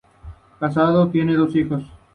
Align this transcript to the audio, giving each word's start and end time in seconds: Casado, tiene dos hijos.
Casado, 0.59 1.09
tiene 1.11 1.35
dos 1.35 1.55
hijos. 1.55 1.83